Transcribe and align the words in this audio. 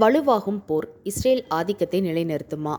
வலுவாகும் 0.00 0.60
போர் 0.66 0.86
Israel 1.02 1.42
ஆதிக்கத்தை 1.48 2.00
நிலைநிறுத்துமா? 2.00 2.74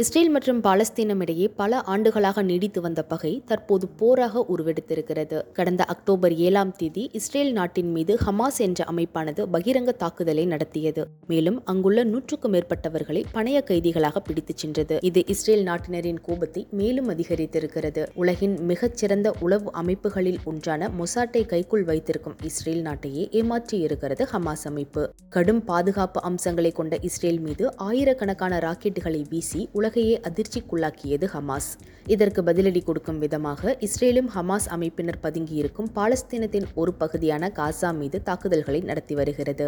Israel 0.00 0.30
மற்றும் 0.34 0.60
பாலஸ்தீனம் 0.64 1.22
இடையே 1.22 1.46
பல 1.58 1.80
ஆண்டுகளாக 1.92 2.42
நீடித்து 2.50 2.80
வந்த 2.84 3.00
பகை 3.10 3.32
தற்போது 3.48 3.86
போராக 4.00 4.44
உருவெடுத்திருக்கிறது. 4.52 5.38
கடந்த 5.52 5.82
அக்டோபர் 5.84 6.34
ஏழாம் 6.46 6.72
தேதி 6.78 7.02
இஸ்ரேல் 7.18 7.52
நாட்டின் 7.52 7.90
மீது 7.96 8.14
ஹமாஸ் 8.22 8.60
என்ற 8.66 8.84
அமைப்பானது 8.92 9.44
பகிரங்க 9.54 9.94
தாக்குதலை 10.02 10.44
நடத்தியது. 10.52 11.02
மேலும் 11.32 11.58
அங்குள்ள 11.72 12.04
நூற்றுக்கும் 12.04 12.54
மேற்பட்டவர்களை 12.54 13.22
பணைய 13.34 13.60
கைதிகளாக 13.70 14.22
பிடித்துச் 14.28 14.62
சென்றது. 14.62 14.96
இது 15.08 15.22
இஸ்ரேல் 15.34 15.64
நாட்டினரின் 15.68 16.22
கோபத்தை 16.28 16.62
மேலும் 16.80 17.10
அதிகரித்திருக்கிறது. 17.14 18.04
உலகின் 18.14 18.56
மிகச்சிறந்த 18.70 19.34
உளவு 19.40 19.70
அமைப்புகளில் 19.82 20.40
ஒன்றான 20.44 20.90
மொசாட்டை 21.02 21.44
கைக்குள் 21.52 21.86
வைத்திருக்கும் 21.90 22.38
இஸ்ரேல் 22.50 22.82
நாட்டையே 22.88 23.26
ஏமாற்றியிருக்கிறது 23.42 24.22
ஹமாஸ் 24.32 24.66
அமைப்பு. 24.72 25.04
கடும் 25.36 25.62
பாதுகாப்பு 25.64 26.22
அம்சங்களை 26.30 26.72
கொண்ட 26.80 26.94
இஸ்ரேல் 27.10 27.42
மீது 27.48 27.66
ஆயிரக்கணக்கான 27.90 28.62
ராக்கெட்டுகளை 28.68 29.22
வீசி 29.28 29.62
உலகையே 29.82 30.16
அதிர்ச்சிக்குள்ளாக்கியது 30.28 31.26
ஹமாஸ். 31.34 31.70
இதற்கு 32.14 32.40
பதிலடி 32.48 32.80
கொடுக்கும் 32.86 33.20
விதமாக 33.24 33.72
இஸ்ரேலும் 33.86 34.30
ஹமாஸ் 34.34 34.66
அமைப்பினர் 34.76 35.18
பதுங்கியிருக்கும் 35.24 35.88
பாலஸ்தீனத்தின் 35.96 36.66
ஒரு 36.82 36.92
பகுதியான 37.02 37.50
காசா 37.58 37.90
மீது 38.00 38.18
தாக்குதல்களை 38.28 38.80
நடத்தி 38.88 39.14
வருகிறது. 39.20 39.66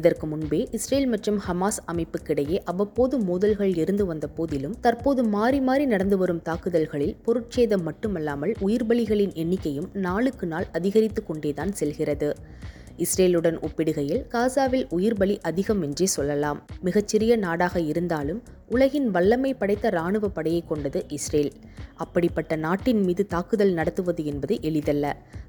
இதற்கு 0.00 0.26
முன்பே 0.32 0.60
இஸ்ரேல் 0.78 1.08
மற்றும் 1.14 1.40
ஹமாஸ் 1.46 1.80
அமைப்புக்கிடையே 1.92 2.58
அவ்வப்போது 2.72 3.18
மோதல்கள் 3.28 3.74
இருந்து 3.82 4.06
வந்த 4.10 4.28
போதிலும் 4.38 4.76
தற்போது 4.86 5.24
மாறி 5.34 5.60
மாறி 5.68 5.86
நடந்து 5.94 6.18
வரும் 6.22 6.44
தாக்குதல்களில் 6.50 7.16
பொருட்சேதம் 7.26 7.84
மட்டுமல்லாமல் 7.88 8.54
உயிர்பலிகளின் 8.68 9.34
எண்ணிக்கையும் 9.44 9.90
நாளுக்கு 10.06 10.48
நாள் 10.54 10.68
அதிகரித்து 10.78 11.22
கொண்டேதான் 11.30 11.74
செல்கிறது. 11.82 12.30
இஸ்ரேலுடன் 13.04 13.56
ஒப்பிடுகையில் 13.66 14.20
காசாவில் 14.32 14.84
உயிர்பலி 14.96 15.36
அதிகம் 15.48 15.80
என்றே 15.86 16.06
சொல்லலாம். 16.16 16.58
மிகச்சிறிய 16.86 17.32
நாடாக 17.44 17.80
இருந்தாலும் 17.92 18.40
உலகின் 18.68 19.08
வல்லமை 19.14 19.50
படைத்த 19.60 19.86
இராணுவ 19.94 20.28
படையை 20.36 20.62
கொண்டது 20.68 21.00
இஸ்ரேல். 21.16 21.52
அப்படிப்பட்ட 22.04 22.52
நாட்டின் 22.64 23.02
மீது 23.06 23.22
தாக்குதல் 23.32 23.72
நடத்துவது 23.78 24.22
என்பது 24.30 24.54
எளிதல்ல. 24.68 25.06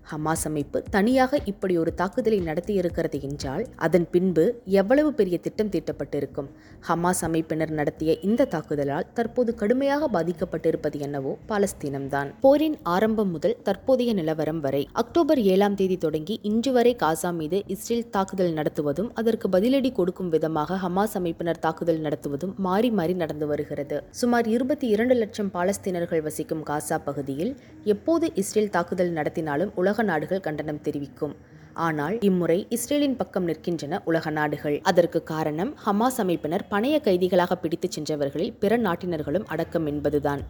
ஹமாஸ் 0.09 0.43
அமைப்பு 0.47 0.79
தனியாக 0.95 1.37
இப்படி 1.51 1.73
ஒரு 1.83 1.91
தாக்குதலை 2.01 2.39
நடத்தியிருக்கிறது 2.47 3.17
என்றால் 3.27 3.63
அதன் 3.85 4.05
பின்பு 4.13 4.43
எவ்வளவு 4.81 5.09
பெரிய 5.19 5.37
திட்டம் 5.45 5.71
தீட்டப்பட்டிருக்கும்? 5.73 6.49
ஹமாஸ் 6.87 7.23
அமைப்பினர் 7.27 7.73
நடத்திய 7.79 8.11
இந்த 8.27 8.47
தாக்குதலால் 8.53 9.07
தற்போது 9.19 9.53
கடுமையாக 9.61 10.09
பாதிக்கப்பட்டிருப்பது 10.15 10.99
என்னவோ 11.07 11.31
பாலஸ்தீனம்தான். 11.51 12.29
போரின் 12.43 12.77
ஆரம்பம் 12.95 13.31
முதல் 13.35 13.57
தற்போதைய 13.69 14.13
நிலவரம் 14.19 14.61
வரை 14.65 14.83
அக்டோபர் 15.03 15.41
ஏழாம் 15.53 15.79
தேதி 15.81 15.97
தொடங்கி 16.05 16.37
இன்று 16.51 16.73
வரை 16.77 16.93
காசா 17.05 17.31
மீது 17.39 17.59
இஸ்ரேல் 17.75 18.05
தாக்குதல் 18.17 18.55
நடத்துவதும் 18.59 19.09
அதற்கு 19.21 19.49
பதிலடி 19.57 19.93
கொடுக்கும் 20.01 20.31
விதமாக 20.35 20.79
ஹமாஸ் 20.85 21.17
அமைப்பினர் 21.21 21.63
தாக்குதல் 21.65 22.03
நடத்துவதும் 22.05 22.55
மாறி 22.67 22.91
மாறி 22.99 23.04
நடந்து 23.13 23.47
வருகிறது. 23.47 24.03
சுமார் 24.09 24.47
இருபத்தி 24.47 24.87
இரண்டு 24.87 25.15
லட்சம் 25.15 25.51
பாலஸ்தீனர்கள் 25.53 26.21
வசிக்கும் 26.21 26.63
காசா 26.65 26.99
பகுதியில் 27.03 27.55
எப்போது 27.83 28.33
இஸ்ரேல் 28.33 28.69
தாக்குதல் 28.69 29.13
நடத்தினாலும் 29.13 29.71
உலக 29.75 30.03
நாடுகள் 30.03 30.39
கண்டனம் 30.39 30.81
தெரிவிக்கும். 30.81 31.35
ஆனால் 31.85 32.15
இம்முறை 32.27 32.57
இஸ்ரேலின் 32.75 33.17
பக்கம் 33.19 33.47
நிற்கின்றன 33.49 33.99
உலக 34.09 34.29
நாடுகள். 34.29 34.77
அதற்கு 34.89 35.19
காரணம் 35.23 35.71
ஹமாஸ் 35.85 36.19
அமைப்பினர் 36.23 36.63
பணைய 36.73 36.95
கைதிகளாக 37.07 37.55
பிடித்துச் 37.63 37.95
சென்றவர்களில் 37.95 38.53
பிற 38.61 38.77
நாட்டினர்களும் 38.87 39.47
அடக்கம் 39.55 39.87
என்பதுதான். 39.91 40.43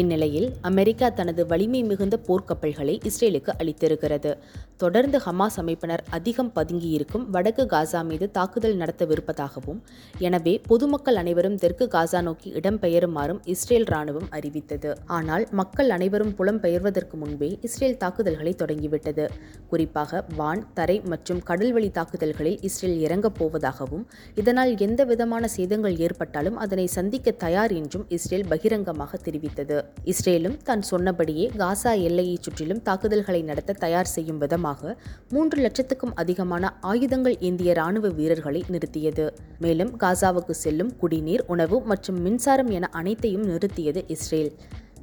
இந்நிலையில் 0.00 0.48
அமெரிக்கா 0.68 1.08
தனது 1.18 1.42
வலிமை 1.46 1.80
மிகுந்த 1.88 2.16
போர்க்கப்பல்களை 2.26 2.94
இஸ்ரேலுக்கு 3.08 3.52
அளித்திருக்கிறது. 3.60 4.30
தொடர்ந்து 4.82 5.18
ஹமாஸ் 5.24 5.58
அமைப்பினர் 5.62 6.02
அதிகம் 6.16 6.50
பதுங்கியிருக்கும் 6.56 7.26
வடக்கு 7.34 7.64
காசா 7.74 8.00
மீது 8.10 8.26
தாக்குதல் 8.30 8.78
நடத்தவிருப்பதாகவும் 8.82 9.80
எனவே 10.28 10.54
பொதுமக்கள் 10.70 11.20
அனைவரும் 11.22 11.58
தெற்கு 11.64 11.86
காசா 11.96 12.22
நோக்கி 12.28 12.50
இடம்பெயருமாறும் 12.60 13.40
இஸ்ரேல் 13.54 13.88
ராணுவம் 13.94 14.28
அறிவித்தது. 14.38 14.92
ஆனால் 15.06 15.46
மக்கள் 15.60 15.90
அனைவரும் 15.90 16.34
புலம்பெயர்வதற்கு 16.40 17.18
முன்பே 17.22 17.50
இஸ்ரேல் 17.68 18.00
தாக்குதல்களை 18.04 18.54
தொடங்கிவிட்டது. 18.54 19.26
குறிப்பாக 19.72 20.24
வான் 20.40 20.64
தரை 20.78 20.96
மற்றும் 21.12 21.40
கடல்வழி 21.48 21.88
தாக்குதல்களில் 21.98 22.58
இஸ்ரேல் 22.68 22.98
இறங்கப் 23.06 23.36
போவதாகவும் 23.38 24.04
இதனால் 24.40 24.72
எந்த 24.86 25.00
விதமான 25.10 25.48
சேதங்கள் 25.56 25.96
ஏற்பட்டாலும் 26.06 26.58
அதனை 26.64 26.86
சந்திக்க 26.96 27.34
தயார் 27.44 27.74
என்றும் 27.80 28.06
இஸ்ரேல் 28.16 28.46
பகிரங்கமாக 28.52 29.20
தெரிவித்தது. 29.26 29.78
இஸ்ரேலும் 30.12 30.56
தான் 30.68 30.84
சொன்னபடியே 30.90 31.46
காசா 31.62 31.94
எல்லையை 32.08 32.36
சுற்றிலும் 32.46 32.82
தாக்குதல்களை 32.88 33.42
நடத்த 33.50 33.78
தயார் 33.84 34.12
செய்யும் 34.14 34.40
விதமாக 34.44 34.96
மூன்று 35.34 35.58
லட்சத்துக்கும் 35.64 36.16
அதிகமான 36.24 36.72
ஆயுதங்கள் 36.92 37.36
ஏந்திய 37.48 37.72
ராணுவ 37.80 38.08
வீரர்களை 38.20 38.62
நிறுத்தியது. 38.74 39.26
மேலும் 39.66 39.92
காசாவுக்கு 40.04 40.56
செல்லும் 40.64 40.94
குடிநீர் 41.02 41.44
உணவு 41.54 41.78
மற்றும் 41.92 42.20
மின்சாரம் 42.26 42.72
என 42.78 42.90
அனைத்தையும் 43.00 43.48
நிறுத்தியது 43.50 44.02
இஸ்ரேல். 44.16 44.52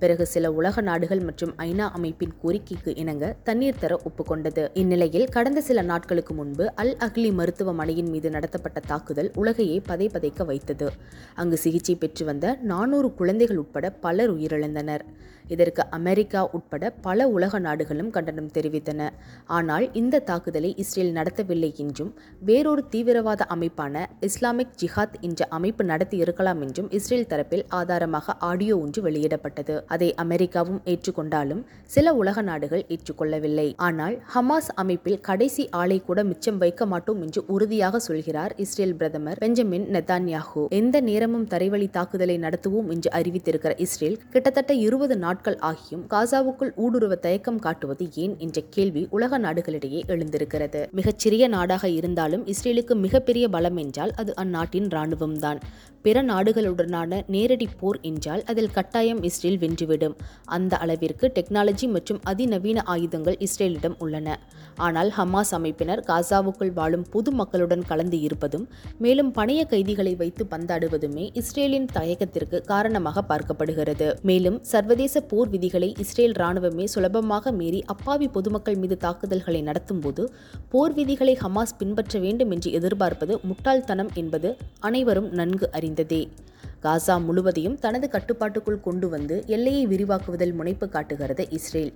பிறகு 0.01 0.25
சில 0.33 0.51
உலக 0.59 0.81
நாடுகள் 0.89 1.21
மற்றும் 1.27 1.53
ஐநா 1.67 1.85
அமைப்பின் 1.97 2.33
கோரிக்கைக்கு 2.41 2.91
இணங்க 3.01 3.31
தண்ணீர் 3.47 3.81
தர 3.83 3.93
ஒப்புக்கொண்டது. 4.07 4.63
இந்நிலையில் 4.81 5.27
கடந்த 5.35 5.61
சில 5.69 5.81
நாட்களுக்கு 5.91 6.33
முன்பு 6.39 6.65
அல் 6.83 6.93
அஹ்லி 7.07 7.31
மருத்துவமனையின் 7.39 8.11
மீது 8.13 8.29
நடத்தப்பட்ட 8.35 8.79
தாக்குதல் 8.91 9.31
உலகையே 9.41 9.79
பதை 9.89 10.09
பதைக்க 10.15 10.45
வைத்தது. 10.51 10.89
அங்கு 11.41 11.59
சிகிச்சை 11.65 11.95
பெற்று 11.95 12.25
வந்த 12.29 12.55
நானூறு 12.71 13.09
குழந்தைகள் 13.21 13.61
உட்பட 13.63 13.89
பலர் 14.05 14.33
உயிரிழந்தனர். 14.35 15.05
இதற்கு 15.53 15.83
அமெரிக்கா 15.97 16.41
உட்பட 16.57 16.89
பல 17.05 17.27
உலக 17.35 17.59
நாடுகளும் 17.67 18.11
கண்டனம் 18.15 18.51
தெரிவித்தன. 18.55 19.01
ஆனால் 19.57 19.85
இந்த 20.01 20.21
தாக்குதலை 20.29 20.71
இஸ்ரேல் 20.83 21.13
நடத்தவில்லை 21.15 21.71
என்றும் 21.83 22.11
வேறொரு 22.49 22.83
தீவிரவாத 22.93 23.45
அமைப்பான 23.55 24.05
இஸ்லாமிக் 24.27 24.75
ஜிஹாத் 24.81 25.17
என்ற 25.27 25.47
அமைப்பு 25.57 25.83
நடத்தி 25.91 26.17
இருக்கலாம் 26.25 26.61
என்றும் 26.67 26.89
இஸ்ரேல் 26.99 27.29
தரப்பில் 27.31 27.65
ஆதாரமாக 27.79 28.35
ஆடியோ 28.49 28.77
ஒன்று 28.83 29.01
வெளியிடப்பட்டது. 29.07 29.75
அதை 29.95 30.09
அமெரிக்காவும் 30.23 30.81
ஏற்றுக்கொண்டாலும் 30.91 31.61
சில 31.95 32.13
உலக 32.21 32.41
நாடுகள் 32.49 32.83
ஏற்றுக்கொள்ளவில்லை. 32.93 33.67
ஆனால் 33.87 34.15
ஹமாஸ் 34.33 34.69
அமைப்பில் 34.81 35.19
கடைசி 35.27 35.63
ஆளை 35.81 35.97
கூட 36.07 36.19
மிச்சம் 36.31 36.59
வைக்க 36.63 36.85
மாட்டோம் 36.93 37.21
என்று 37.25 37.41
உறுதியாக 37.55 37.99
சொல்கிறார் 38.07 38.53
இஸ்ரேல் 38.63 38.95
பிரதமர் 38.99 39.39
பெஞ்சமின் 39.43 39.87
நெத்தான்யாஹூ 39.95 40.63
எந்த 40.79 41.01
நேரமும் 41.09 41.47
தரைவழி 41.53 41.87
தாக்குதலை 41.97 42.37
நடத்துவோம் 42.45 42.89
என்று 42.95 43.11
அறிவித்திருக்கிற 43.19 43.73
இஸ்ரேல் 43.85 44.19
கிட்டத்தட்ட 44.35 44.73
இருபது 44.85 45.17
நாட்கள் 45.25 45.59
ஆகியும் 45.71 46.03
காசாவுக்குள் 46.13 46.73
ஊடுருவ 46.85 47.19
தயக்கம் 47.25 47.61
காட்டுவது 47.67 48.07
ஏன் 48.25 48.35
என்ற 48.45 48.57
கேள்வி 48.75 49.03
உலக 49.17 49.39
நாடுகளிடையே 49.45 50.01
எழுந்திருக்கிறது. 50.15 50.81
மிகச்சிறிய 50.99 51.47
நாடாக 51.55 51.85
இருந்தாலும் 51.99 52.45
இஸ்ரேலுக்கு 52.53 52.95
மிகப்பெரிய 53.05 53.45
பலம் 53.55 53.79
என்றால் 53.83 54.13
அது 54.21 54.31
அந்நாட்டின் 54.43 54.89
இராணுவம்தான். 54.93 55.61
பிற 56.05 56.21
நாடுகளுடனான 56.29 57.21
நேரடி 57.33 57.67
போர் 57.79 57.99
என்றால் 58.09 58.43
அதில் 58.51 58.71
கட்டாயம் 58.77 59.21
இஸ்ரேல் 59.29 59.59
வென்றுவிடும். 59.63 60.15
அந்த 60.57 60.73
அளவிற்கு 60.83 61.25
டெக்னாலஜி 61.37 61.87
மற்றும் 61.95 62.19
அதிநவீன 62.31 62.83
ஆயுதங்கள் 62.93 63.37
இஸ்ரேலிடம் 63.45 63.97
உள்ளன. 64.05 64.37
ஆனால் 64.85 65.09
ஹமாஸ் 65.17 65.53
அமைப்பினர் 65.57 66.01
காசாவுக்குள் 66.09 66.73
வாழும் 66.77 67.05
பொது 67.13 67.31
மக்களுடன் 67.39 67.83
கலந்து 67.89 68.19
இருப்பதும் 68.27 68.65
மேலும் 69.05 69.31
பணைய 69.37 69.61
கைதிகளை 69.73 70.13
வைத்து 70.21 70.45
பந்தாடுவதுமே 70.53 71.25
இஸ்ரேலின் 71.41 71.89
தயக்கத்திற்கு 71.97 72.59
காரணமாக 72.71 73.23
பார்க்கப்படுகிறது. 73.31 74.07
மேலும் 74.31 74.57
சர்வதேச 74.71 75.23
போர் 75.33 75.51
விதிகளை 75.55 75.91
இஸ்ரேல் 76.05 76.37
ராணுவமே 76.41 76.87
சுலபமாக 76.95 77.53
மீறி 77.59 77.81
அப்பாவி 77.95 78.29
பொதுமக்கள் 78.37 78.79
மீது 78.83 78.97
தாக்குதல்களை 79.05 79.63
நடத்தும்போது 79.69 80.25
போர் 80.73 80.95
விதிகளை 80.99 81.35
ஹமாஸ் 81.43 81.77
பின்பற்ற 81.81 82.19
வேண்டும் 82.25 82.51
என்று 82.57 82.71
எதிர்பார்ப்பது 82.79 83.35
முட்டாள்தனம் 83.51 84.13
என்பது 84.23 84.51
அனைவரும் 84.89 85.29
நன்கு 85.39 85.67
அறி 85.77 85.88
தெரிந்ததே 85.89 86.21
காசா 86.83 87.15
முழுவதையும் 87.25 87.77
தனது 87.83 88.05
கட்டுப்பாட்டுக்குள் 88.13 88.83
கொண்டு 88.85 89.07
வந்து 89.13 89.35
எல்லையை 89.55 89.81
விரிவாக்குவதில் 89.91 90.53
முனைப்பு 90.59 90.85
காட்டுகிறது 90.93 91.43
இஸ்ரேல். 91.57 91.91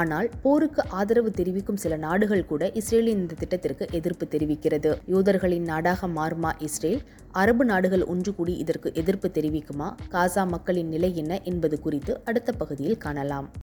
ஆனால் 0.00 0.28
போருக்கு 0.44 0.82
ஆதரவு 0.98 1.30
தெரிவிக்கும் 1.38 1.80
சில 1.84 1.96
நாடுகள் 2.04 2.44
கூட 2.50 2.68
இஸ்ரேலின் 2.80 3.20
இந்த 3.22 3.38
திட்டத்திற்கு 3.42 3.84
எதிர்ப்பு 3.98 4.26
தெரிவிக்கிறது. 4.34 4.92
யூதர்களின் 5.14 5.66
நாடாக 5.72 6.10
மாறுமா 6.18 6.52
இஸ்ரேல்? 6.68 7.02
அரபு 7.42 7.64
நாடுகள் 7.72 8.04
ஒன்று 8.12 8.32
கூடி 8.38 8.54
இதற்கு 8.64 8.90
எதிர்ப்பு 9.02 9.30
தெரிவிக்குமா? 9.38 9.88
காசா 10.14 10.44
மக்களின் 10.54 10.92
நிலை 10.94 11.10
என்ன 11.22 11.40
என்பது 11.52 11.78
குறித்து 11.86 12.14
அடுத்த 12.30 12.52
பகுதியில் 12.62 13.02
காணலாம். 13.06 13.48